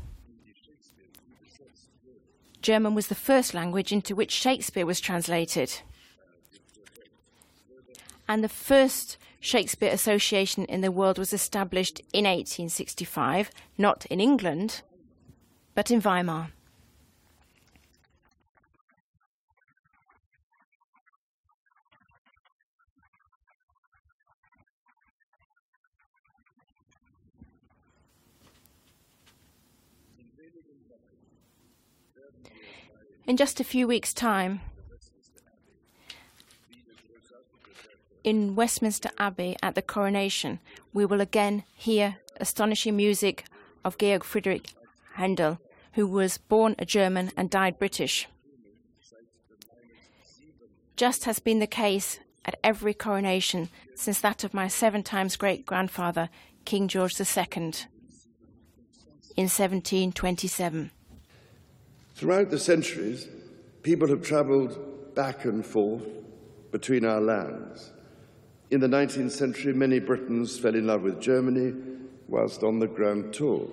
German 2.62 2.96
was 2.96 3.08
the 3.08 3.16
first 3.16 3.54
language 3.54 3.92
into 3.92 4.16
which 4.16 4.32
Shakespeare 4.32 4.86
was 4.86 5.02
translated. 5.02 5.82
And 8.28 8.44
the 8.44 8.50
first 8.50 9.18
Shakespeare 9.42 9.92
Association 9.92 10.66
in 10.66 10.82
the 10.82 10.92
world 10.92 11.18
was 11.18 11.34
established 11.34 12.00
in 12.14 12.24
1865, 12.24 13.52
not 13.78 14.06
in 14.06 14.22
England, 14.22 14.82
but 15.76 15.92
in 15.92 16.00
Weimar. 16.00 16.52
In 33.28 33.38
just 33.38 33.60
a 33.60 33.64
few 33.64 33.88
weeks' 33.88 34.14
time, 34.14 34.62
in 38.24 38.56
Westminster 38.56 39.10
Abbey 39.18 39.56
at 39.64 39.76
the 39.76 39.82
coronation, 39.82 40.60
we 40.94 41.06
will 41.06 41.22
again 41.22 41.64
hear 41.76 42.18
astonishing 42.40 42.96
music 42.96 43.46
of 43.86 43.98
Georg 43.98 44.24
Friedrich 44.24 44.74
Handel, 45.14 45.60
who 45.94 46.08
was 46.08 46.38
born 46.38 46.76
a 46.78 46.86
German 46.86 47.32
and 47.38 47.50
died 47.50 47.80
British. 47.80 48.28
Just 50.96 51.26
has 51.26 51.40
been 51.40 51.60
the 51.60 51.68
case 51.68 52.20
at 52.46 52.60
every 52.64 52.94
coronation 52.94 53.70
since 53.96 54.20
that 54.22 54.44
of 54.44 54.54
my 54.54 54.68
seven 54.68 55.04
times 55.04 55.36
great 55.36 55.66
grandfather, 55.66 56.30
King 56.66 56.88
George 56.88 57.20
II, 57.20 57.74
in 59.36 59.46
1727. 59.46 60.92
Throughout 62.16 62.50
the 62.50 62.60
centuries, 62.60 63.28
people 63.84 64.08
have 64.08 64.22
travelled 64.22 65.16
back 65.16 65.46
and 65.46 65.66
forth 65.66 66.06
between 66.72 67.06
our 67.06 67.22
lands. 67.22 67.92
In 68.70 68.80
the 68.80 68.88
19th 68.88 69.32
century, 69.32 69.74
many 69.74 70.00
Britons 70.00 70.58
fell 70.58 70.76
in 70.76 70.88
love 70.88 71.02
with 71.02 71.22
Germany 71.22 71.74
whilst 72.28 72.64
on 72.64 72.80
the 72.80 72.88
Grand 72.88 73.34
Tour. 73.34 73.68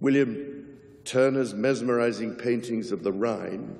William 0.00 0.66
Turner's 1.04 1.54
mesmerizing 1.54 2.34
paintings 2.34 2.92
of 2.92 3.02
the 3.02 3.12
Rhine 3.12 3.78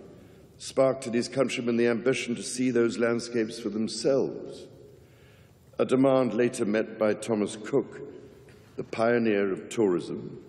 sparked 0.56 1.06
in 1.06 1.12
his 1.12 1.28
countrymen 1.28 1.76
the 1.76 1.86
ambition 1.86 2.34
to 2.34 2.42
see 2.42 2.70
those 2.70 2.98
landscapes 2.98 3.60
for 3.60 3.68
themselves, 3.68 4.66
a 5.78 5.84
demand 5.84 6.34
later 6.34 6.64
met 6.64 6.98
by 6.98 7.14
Thomas 7.14 7.56
Cook, 7.56 8.00
the 8.78 8.84
pioneer 8.84 9.52
of 9.52 9.68
tourism, 9.68 10.40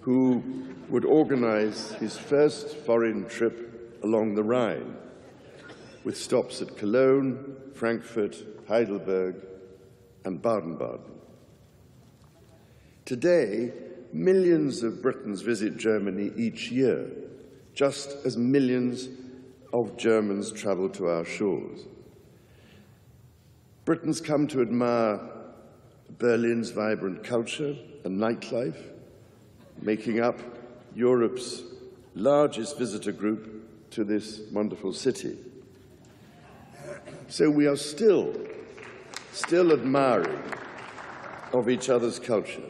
who 0.00 0.44
would 0.88 1.04
organize 1.04 1.90
his 1.94 2.16
first 2.16 2.76
foreign 2.76 3.28
trip 3.28 3.98
along 4.04 4.36
the 4.36 4.44
Rhine, 4.44 4.96
with 6.04 6.16
stops 6.16 6.62
at 6.62 6.76
Cologne, 6.76 7.56
Frankfurt, 7.74 8.36
Heidelberg, 8.68 9.44
and 10.24 10.40
Baden 10.40 10.76
Baden. 10.76 11.18
Today, 13.04 13.72
millions 14.12 14.84
of 14.84 15.02
Britons 15.02 15.42
visit 15.42 15.76
Germany 15.76 16.30
each 16.36 16.70
year, 16.70 17.10
just 17.74 18.24
as 18.24 18.36
millions 18.36 19.08
of 19.72 19.96
Germans 19.96 20.52
travel 20.52 20.88
to 20.90 21.08
our 21.08 21.24
shores. 21.24 21.80
Britons 23.84 24.20
come 24.20 24.46
to 24.46 24.62
admire 24.62 25.18
Berlin's 26.18 26.70
vibrant 26.70 27.24
culture 27.24 27.76
and 28.04 28.18
nightlife, 28.18 28.76
making 29.80 30.20
up 30.20 30.38
Europe's 30.94 31.62
largest 32.14 32.78
visitor 32.78 33.12
group 33.12 33.90
to 33.90 34.04
this 34.04 34.40
wonderful 34.52 34.92
city. 34.92 35.36
So 37.28 37.50
we 37.50 37.66
are 37.66 37.76
still, 37.76 38.34
still 39.32 39.72
admiring 39.72 40.42
of 41.52 41.68
each 41.68 41.88
other's 41.88 42.18
culture, 42.18 42.62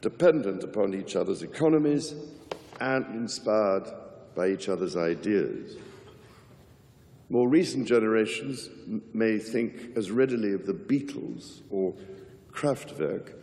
dependent 0.00 0.62
upon 0.62 0.94
each 0.94 1.16
other's 1.16 1.42
economies, 1.42 2.14
and 2.80 3.04
inspired 3.14 3.84
by 4.34 4.48
each 4.48 4.68
other's 4.68 4.96
ideas. 4.96 5.76
More 7.30 7.48
recent 7.48 7.86
generations 7.86 8.70
may 9.12 9.38
think 9.38 9.96
as 9.96 10.10
readily 10.10 10.54
of 10.54 10.64
the 10.64 10.72
Beatles 10.72 11.60
or 11.70 11.94
Kraftwerk 12.58 13.34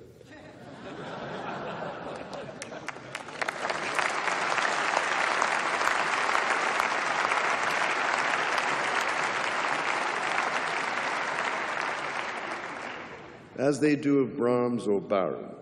as 13.57 13.79
they 13.79 13.95
do 13.95 14.19
of 14.19 14.35
Brahms 14.35 14.85
or 14.85 14.99
Byron, 14.99 15.55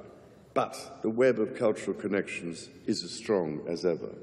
but 0.55 0.99
the 1.03 1.11
web 1.11 1.39
of 1.39 1.55
cultural 1.55 1.95
connections 1.95 2.69
is 2.87 3.03
as 3.03 3.11
strong 3.11 3.61
as 3.67 3.85
ever. 3.85 4.15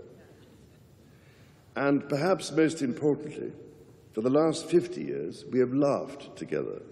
And 1.76 2.08
perhaps 2.08 2.50
most 2.50 2.82
importantly, 2.82 3.52
for 4.12 4.22
the 4.22 4.30
last 4.30 4.66
50 4.66 5.00
years, 5.00 5.44
we 5.52 5.60
have 5.60 5.72
laughed 5.72 6.34
together, 6.34 6.82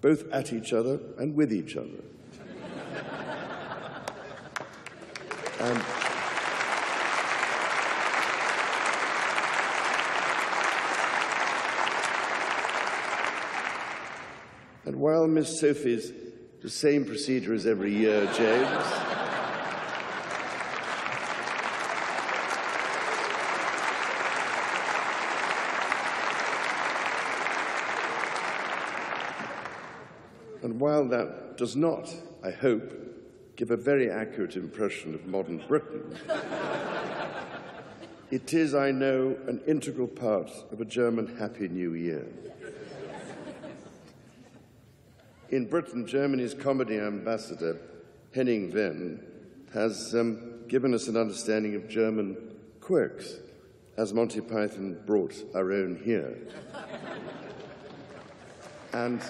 both 0.00 0.30
at 0.30 0.52
each 0.52 0.72
other 0.72 1.00
and 1.18 1.34
with 1.34 1.52
each 1.52 1.76
other. 1.76 2.02
and 5.60 5.82
And 14.88 14.96
while 14.96 15.26
Miss 15.26 15.60
Sophie's 15.60 16.10
the 16.62 16.70
same 16.70 17.04
procedure 17.04 17.52
as 17.52 17.66
every 17.66 17.94
year, 17.94 18.24
James. 18.34 19.07
While 30.88 31.04
that 31.08 31.58
does 31.58 31.76
not, 31.76 32.10
I 32.42 32.50
hope, 32.50 32.94
give 33.56 33.70
a 33.70 33.76
very 33.76 34.10
accurate 34.10 34.56
impression 34.56 35.14
of 35.14 35.26
modern 35.26 35.62
Britain, 35.68 36.16
it 38.30 38.54
is, 38.54 38.74
I 38.74 38.90
know, 38.90 39.36
an 39.48 39.60
integral 39.66 40.06
part 40.06 40.50
of 40.72 40.80
a 40.80 40.86
German 40.86 41.36
Happy 41.36 41.68
New 41.68 41.92
Year. 41.92 42.26
In 45.50 45.66
Britain, 45.66 46.06
Germany's 46.06 46.54
comedy 46.54 46.98
ambassador, 46.98 47.78
Henning 48.34 48.72
Wehn, 48.72 49.22
has 49.74 50.14
um, 50.14 50.64
given 50.68 50.94
us 50.94 51.06
an 51.06 51.18
understanding 51.18 51.74
of 51.74 51.86
German 51.86 52.38
quirks, 52.80 53.34
as 53.98 54.14
Monty 54.14 54.40
Python 54.40 54.98
brought 55.04 55.34
our 55.54 55.70
own 55.70 56.00
here. 56.02 56.38
and 58.94 59.20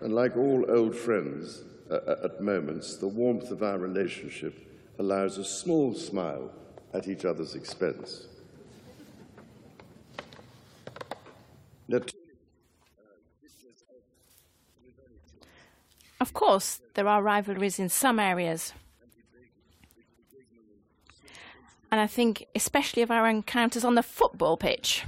And 0.00 0.14
like 0.14 0.36
all 0.36 0.64
old 0.70 0.94
friends, 0.96 1.62
uh, 1.90 2.16
at 2.24 2.40
moments, 2.40 2.96
the 2.96 3.08
warmth 3.08 3.50
of 3.50 3.62
our 3.62 3.78
relationship 3.78 4.54
allows 4.98 5.38
a 5.38 5.44
small 5.44 5.94
smile 5.94 6.50
at 6.94 7.08
each 7.08 7.24
other's 7.24 7.54
expense. 7.54 8.26
Of 16.20 16.32
course, 16.32 16.80
there 16.94 17.08
are 17.08 17.22
rivalries 17.22 17.78
in 17.78 17.88
some 17.88 18.20
areas. 18.20 18.72
And 21.90 22.00
I 22.00 22.06
think 22.06 22.46
especially 22.54 23.02
of 23.02 23.10
our 23.10 23.28
encounters 23.28 23.84
on 23.84 23.96
the 23.96 24.02
football 24.02 24.56
pitch. 24.56 25.04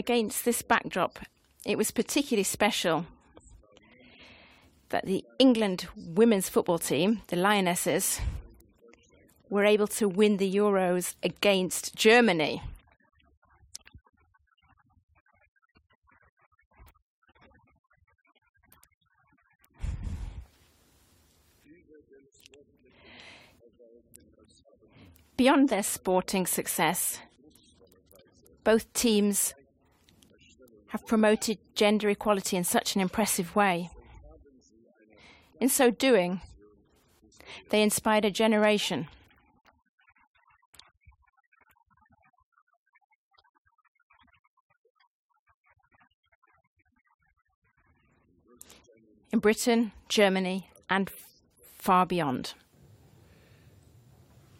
Against 0.00 0.46
this 0.46 0.62
backdrop, 0.62 1.18
it 1.66 1.76
was 1.76 1.90
particularly 1.90 2.42
special 2.42 3.04
that 4.88 5.04
the 5.04 5.22
England 5.38 5.88
women's 5.94 6.48
football 6.48 6.78
team, 6.78 7.20
the 7.26 7.36
Lionesses, 7.36 8.18
were 9.50 9.66
able 9.66 9.86
to 9.88 10.08
win 10.08 10.38
the 10.38 10.50
Euros 10.50 11.16
against 11.22 11.94
Germany. 11.96 12.62
Beyond 25.36 25.68
their 25.68 25.82
sporting 25.82 26.46
success, 26.46 27.18
both 28.64 28.90
teams 28.94 29.52
have 30.90 31.06
promoted 31.06 31.58
gender 31.74 32.08
equality 32.08 32.56
in 32.56 32.64
such 32.64 32.96
an 32.96 33.00
impressive 33.00 33.54
way. 33.54 33.90
In 35.60 35.68
so 35.68 35.90
doing, 35.90 36.40
they 37.70 37.82
inspired 37.82 38.24
a 38.24 38.30
generation. 38.30 39.06
In 49.32 49.38
Britain, 49.38 49.92
Germany, 50.08 50.68
and 50.88 51.08
far 51.78 52.04
beyond. 52.04 52.54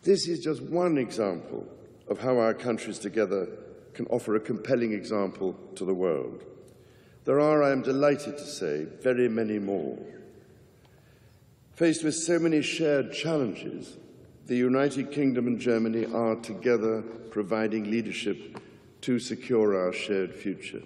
This 0.04 0.28
is 0.28 0.38
just 0.38 0.62
one 0.62 0.96
example 0.96 1.66
of 2.08 2.20
how 2.20 2.38
our 2.38 2.54
countries 2.54 3.00
together 3.00 3.48
can 4.00 4.08
offer 4.10 4.34
a 4.34 4.40
compelling 4.40 4.94
example 4.94 5.54
to 5.74 5.84
the 5.84 5.92
world. 5.92 6.42
There 7.26 7.38
are, 7.38 7.62
I 7.62 7.70
am 7.70 7.82
delighted 7.82 8.38
to 8.38 8.46
say, 8.46 8.86
very 9.02 9.28
many 9.28 9.58
more. 9.58 9.98
Faced 11.74 12.02
with 12.02 12.14
so 12.14 12.38
many 12.38 12.62
shared 12.62 13.12
challenges, 13.12 13.98
the 14.46 14.56
United 14.56 15.12
Kingdom 15.12 15.46
and 15.48 15.60
Germany 15.60 16.06
are 16.06 16.36
together 16.36 17.02
providing 17.30 17.90
leadership 17.90 18.58
to 19.02 19.18
secure 19.18 19.78
our 19.78 19.92
shared 19.92 20.34
future. 20.34 20.82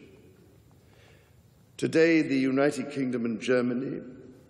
Today, 1.76 2.20
the 2.20 2.36
United 2.36 2.90
Kingdom 2.90 3.26
and 3.26 3.40
Germany 3.40 4.00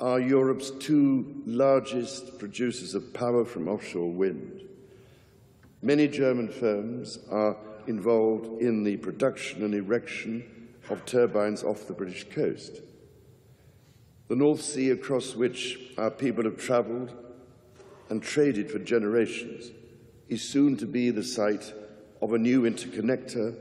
are 0.00 0.18
Europe's 0.18 0.70
two 0.70 1.42
largest 1.44 2.38
producers 2.38 2.94
of 2.94 3.12
power 3.12 3.44
from 3.44 3.68
offshore 3.68 4.10
wind. 4.10 4.62
Many 5.82 6.08
German 6.08 6.48
firms 6.48 7.18
are 7.30 7.58
involved 7.88 8.60
in 8.60 8.84
the 8.84 8.96
production 8.96 9.62
and 9.62 9.74
erection 9.74 10.68
of 10.90 11.04
turbines 11.06 11.62
off 11.62 11.86
the 11.86 11.92
British 11.92 12.28
coast. 12.30 12.80
The 14.28 14.36
North 14.36 14.62
Sea, 14.62 14.90
across 14.90 15.34
which 15.34 15.78
our 15.98 16.10
people 16.10 16.44
have 16.44 16.58
travelled 16.58 17.12
and 18.08 18.22
traded 18.22 18.70
for 18.70 18.78
generations, 18.78 19.70
is 20.28 20.42
soon 20.42 20.76
to 20.78 20.86
be 20.86 21.10
the 21.10 21.22
site 21.22 21.72
of 22.22 22.32
a 22.32 22.38
new 22.38 22.62
interconnector, 22.62 23.54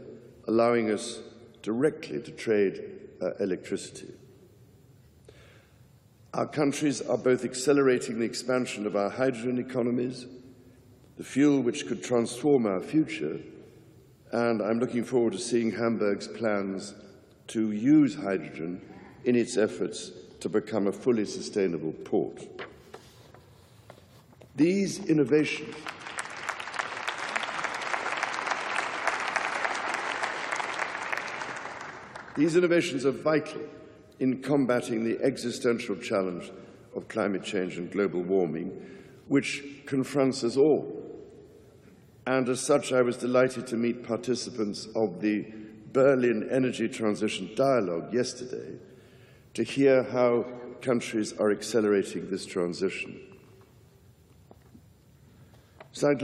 allowing 0.47 0.89
us 0.89 1.19
directly 1.61 2.21
to 2.21 2.31
trade 2.31 2.81
uh, 3.21 3.35
electricity. 3.35 4.13
Our 6.33 6.47
countries 6.47 7.01
are 7.01 7.17
both 7.17 7.45
accelerating 7.45 8.19
the 8.19 8.25
expansion 8.25 8.87
of 8.87 8.95
our 8.95 9.09
hydrogen 9.09 9.59
economies, 9.59 10.25
the 11.17 11.23
fuel 11.23 11.61
which 11.61 11.87
could 11.87 12.03
transform 12.03 12.65
our 12.65 12.79
future, 12.79 13.39
and 14.33 14.63
I'm 14.63 14.79
looking 14.79 15.03
forward 15.03 15.33
to 15.33 15.39
seeing 15.39 15.71
Hamburg's 15.71 16.27
plans 16.27 16.95
to 17.49 17.71
use 17.71 18.15
hydrogen 18.15 18.81
in 19.25 19.35
its 19.35 19.57
efforts 19.57 20.11
to 20.39 20.49
become 20.49 20.87
a 20.87 20.91
fully 20.91 21.25
sustainable 21.25 21.93
port. 22.03 22.43
These 24.55 25.05
innovations 25.05 25.75
These 32.35 32.55
innovations 32.55 33.05
are 33.05 33.11
vital 33.11 33.61
in 34.19 34.41
combating 34.41 35.03
the 35.03 35.23
existential 35.23 35.95
challenge 35.95 36.51
of 36.95 37.07
climate 37.07 37.43
change 37.43 37.77
and 37.77 37.91
global 37.91 38.23
warming, 38.23 38.71
which 39.27 39.63
confronts 39.85 40.43
us 40.43 40.57
all. 40.57 41.02
And 42.25 42.47
as 42.47 42.61
such, 42.61 42.93
I 42.93 43.01
was 43.01 43.17
delighted 43.17 43.67
to 43.67 43.75
meet 43.75 44.03
participants 44.03 44.87
of 44.95 45.19
the 45.21 45.45
Berlin 45.91 46.47
Energy 46.49 46.87
Transition 46.87 47.51
Dialogue 47.55 48.13
yesterday 48.13 48.79
to 49.53 49.63
hear 49.63 50.03
how 50.03 50.45
countries 50.81 51.33
are 51.33 51.51
accelerating 51.51 52.29
this 52.29 52.45
transition. 52.45 53.19
Seit 55.91 56.21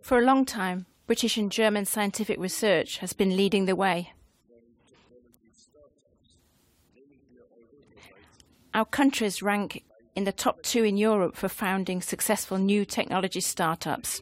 For 0.00 0.18
a 0.18 0.22
long 0.22 0.44
time, 0.44 0.86
British 1.06 1.36
and 1.36 1.52
German 1.52 1.84
scientific 1.84 2.40
research 2.40 2.98
has 2.98 3.12
been 3.12 3.36
leading 3.36 3.66
the 3.66 3.76
way. 3.76 4.12
Our 8.74 8.84
countries 8.84 9.40
rank 9.40 9.84
in 10.20 10.24
the 10.24 10.32
top 10.32 10.60
two 10.62 10.84
in 10.84 10.98
Europe 10.98 11.34
for 11.34 11.48
founding 11.48 12.02
successful 12.02 12.58
new 12.58 12.84
technology 12.84 13.40
startups. 13.40 14.20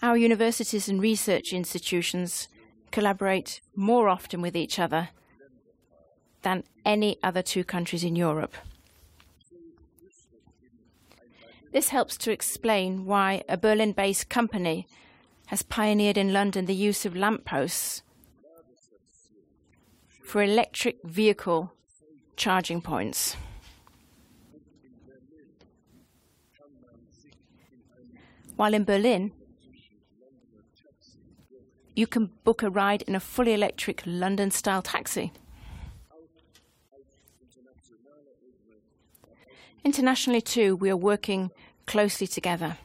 Our 0.00 0.16
universities 0.16 0.88
and 0.88 1.02
research 1.02 1.52
institutions 1.52 2.48
collaborate 2.90 3.60
more 3.76 4.08
often 4.08 4.40
with 4.40 4.56
each 4.56 4.78
other 4.78 5.10
than 6.40 6.64
any 6.86 7.18
other 7.22 7.42
two 7.42 7.62
countries 7.62 8.04
in 8.04 8.16
Europe. 8.16 8.54
This 11.72 11.90
helps 11.90 12.16
to 12.16 12.32
explain 12.32 13.04
why 13.04 13.42
a 13.50 13.58
Berlin 13.58 13.92
based 13.92 14.30
company 14.30 14.86
has 15.48 15.62
pioneered 15.62 16.16
in 16.16 16.32
London 16.32 16.64
the 16.64 16.74
use 16.74 17.04
of 17.04 17.14
lampposts 17.14 18.02
for 20.24 20.42
electric 20.42 21.02
vehicle 21.04 21.74
charging 22.40 22.80
points. 22.80 23.36
While 28.56 28.72
in 28.72 28.84
Berlin, 28.84 29.32
you 31.94 32.06
can 32.06 32.30
book 32.44 32.62
a 32.62 32.70
ride 32.70 33.02
in 33.02 33.14
a 33.14 33.20
fully 33.20 33.52
electric 33.52 34.02
London 34.06 34.50
style 34.50 34.80
taxi. 34.80 35.32
Internationally, 39.84 40.40
too, 40.40 40.76
we 40.76 40.88
are 40.88 40.96
working 40.96 41.50
closely 41.86 42.26
together. 42.26 42.78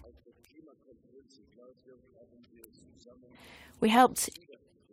We 3.80 3.88
helped 3.88 4.30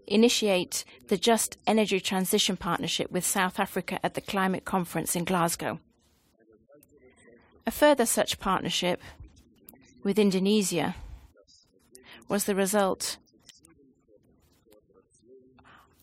initiate 0.06 0.84
the 1.08 1.16
Just 1.16 1.58
Energy 1.66 2.00
Transition 2.00 2.56
Partnership 2.56 3.10
with 3.10 3.24
South 3.24 3.58
Africa 3.58 3.98
at 4.04 4.14
the 4.14 4.20
Climate 4.20 4.64
Conference 4.64 5.16
in 5.16 5.24
Glasgow. 5.24 5.78
A 7.66 7.70
further 7.70 8.06
such 8.06 8.40
partnership 8.40 9.00
with 10.02 10.18
Indonesia 10.18 10.96
was 12.28 12.44
the 12.44 12.54
result 12.54 13.18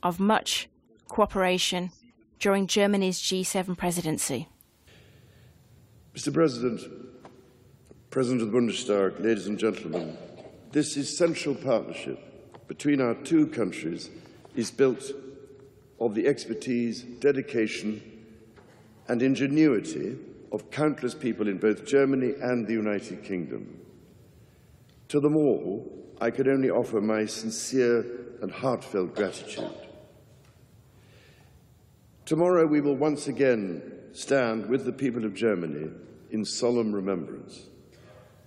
of 0.01 0.19
much 0.19 0.69
cooperation 1.07 1.91
during 2.39 2.67
Germany's 2.67 3.19
G7 3.19 3.77
presidency. 3.77 4.47
Mr. 6.15 6.33
President, 6.33 6.81
President 8.09 8.41
of 8.41 8.51
the 8.51 8.57
Bundestag, 8.57 9.19
ladies 9.19 9.47
and 9.47 9.59
gentlemen, 9.59 10.17
this 10.71 10.95
essential 10.95 11.53
partnership 11.53 12.28
between 12.69 13.01
our 13.01 13.15
two 13.15 13.47
countries 13.47 14.12
is 14.55 14.71
built 14.71 15.12
of 15.99 16.13
the 16.13 16.27
expertise, 16.27 17.01
dedication, 17.01 18.01
and 19.08 19.21
ingenuity 19.21 20.15
of 20.51 20.69
countless 20.71 21.15
people 21.15 21.47
in 21.47 21.58
both 21.58 21.86
Germany 21.86 22.34
and 22.39 22.67
the 22.67 22.73
United 22.73 23.23
Kingdom. 23.23 23.82
To 25.10 25.19
them 25.19 25.36
all, 25.36 25.91
I 26.21 26.29
can 26.29 26.47
only 26.47 26.69
offer 26.69 27.01
my 27.01 27.25
sincere 27.25 28.05
and 28.41 28.51
heartfelt 28.51 29.15
gratitude. 29.15 29.73
Tomorrow, 32.25 32.67
we 32.67 32.82
will 32.82 32.95
once 32.95 33.27
again 33.27 33.82
stand 34.13 34.67
with 34.67 34.86
the 34.86 34.91
people 34.91 35.25
of 35.25 35.34
Germany 35.34 35.89
in 36.29 36.45
solemn 36.45 36.93
remembrance. 36.93 37.65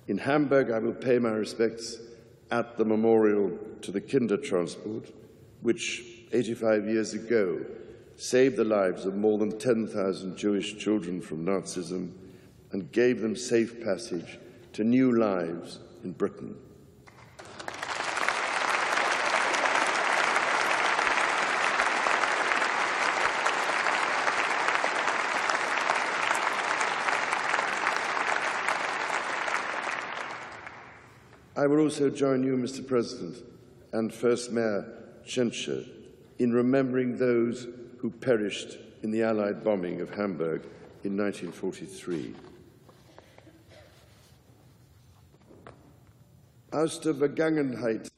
In 0.07 0.19
Hamburg, 0.19 0.71
I 0.71 0.79
will 0.79 0.95
pay 0.95 1.19
my 1.19 1.31
respects 1.31 1.97
at 2.53 2.77
the 2.77 2.85
memorial 2.85 3.51
to 3.81 3.91
the 3.91 4.01
Kindertransport, 4.01 5.11
which 5.63 6.05
85 6.33 6.87
years 6.87 7.15
ago 7.15 7.65
saved 8.17 8.57
the 8.57 8.65
lives 8.65 9.07
of 9.07 9.17
more 9.17 9.39
than 9.39 9.59
10,000 9.59 10.37
Jewish 10.37 10.77
children 10.77 11.23
from 11.23 11.47
Nazism 11.47 12.13
and 12.71 12.93
gave 12.93 13.23
them 13.23 13.35
safe 13.35 13.83
passage 13.83 14.39
to 14.75 14.85
new 14.85 15.19
lives 15.19 15.79
in 16.05 16.13
Britain. 16.13 16.55
I 31.63 31.69
will 31.69 31.79
also 31.79 32.11
join 32.11 32.43
you, 32.43 32.57
Mr. 32.57 32.85
President, 32.85 33.37
and 33.93 34.13
First 34.13 34.51
Mayor 34.51 34.85
Tschentscher 35.25 35.89
in 36.41 36.53
remembering 36.53 37.19
those 37.19 37.69
who 37.99 38.11
perished 38.11 38.79
in 39.05 39.13
the 39.13 39.23
Allied 39.23 39.63
bombing 39.63 40.01
of 40.01 40.13
Hamburg 40.13 40.63
in 41.05 41.17
1943. 41.17 42.35
Aus 46.73 46.99
der 46.99 47.15
Vergangenheit 47.15 48.09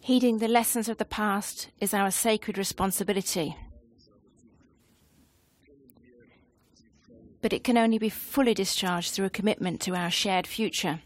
Heeding 0.00 0.38
the 0.38 0.48
lessons 0.48 0.88
of 0.88 0.98
the 0.98 1.04
past 1.04 1.68
is 1.80 1.94
our 1.94 2.10
sacred 2.10 2.58
responsibility. 2.58 3.54
But 7.46 7.52
it 7.52 7.62
can 7.62 7.78
only 7.78 7.98
be 7.98 8.08
fully 8.08 8.54
discharged 8.54 9.12
through 9.12 9.26
a 9.26 9.30
commitment 9.30 9.80
to 9.82 9.94
our 9.94 10.10
shared 10.10 10.48
future. 10.48 10.98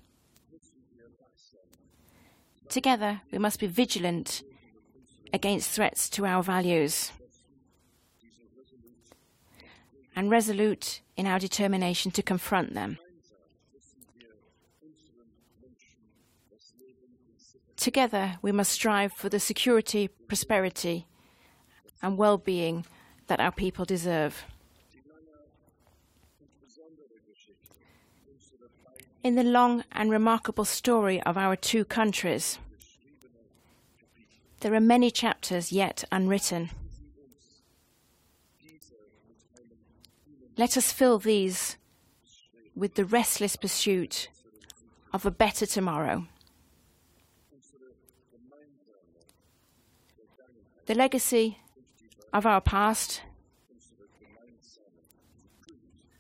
Together, 2.70 3.20
we 3.30 3.36
must 3.36 3.60
be 3.60 3.66
vigilant 3.66 4.42
against 5.34 5.68
threats 5.68 6.08
to 6.08 6.24
our 6.24 6.42
values 6.42 7.12
and 10.16 10.30
resolute 10.30 11.02
in 11.14 11.26
our 11.26 11.38
determination 11.38 12.10
to 12.12 12.22
confront 12.22 12.72
them. 12.72 12.96
Together, 17.76 18.38
we 18.40 18.50
must 18.50 18.72
strive 18.72 19.12
for 19.12 19.28
the 19.28 19.40
security, 19.40 20.08
prosperity, 20.08 21.06
and 22.00 22.16
well 22.16 22.38
being 22.38 22.86
that 23.26 23.40
our 23.40 23.52
people 23.52 23.84
deserve. 23.84 24.46
In 29.22 29.34
the 29.34 29.44
long 29.44 29.84
and 29.92 30.10
remarkable 30.10 30.64
story 30.64 31.22
of 31.24 31.36
our 31.36 31.54
two 31.54 31.84
countries, 31.84 32.58
there 34.60 34.72
are 34.72 34.80
many 34.80 35.10
chapters 35.10 35.72
yet 35.72 36.04
unwritten. 36.10 36.70
Let 40.56 40.78
us 40.78 40.90
fill 40.90 41.18
these 41.18 41.76
with 42.74 42.94
the 42.94 43.04
restless 43.04 43.56
pursuit 43.56 44.30
of 45.12 45.26
a 45.26 45.30
better 45.30 45.66
tomorrow. 45.66 46.26
The 50.86 50.94
legacy 50.94 51.58
of 52.32 52.46
our 52.46 52.62
past 52.62 53.20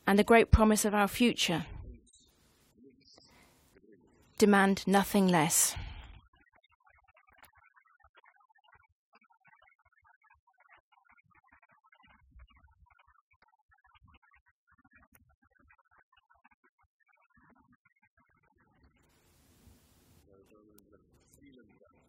and 0.06 0.18
the 0.18 0.24
great 0.24 0.50
promise 0.50 0.84
of 0.84 0.94
our 0.94 1.08
future 1.08 1.64
demand 4.40 4.82
nothing 4.86 5.28
less. 5.28 5.76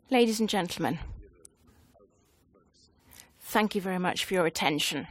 Ladies 0.09 0.39
and 0.39 0.47
gentlemen, 0.47 0.99
thank 3.41 3.75
you 3.75 3.81
very 3.81 3.99
much 3.99 4.23
for 4.23 4.35
your 4.35 4.45
attention. 4.45 5.07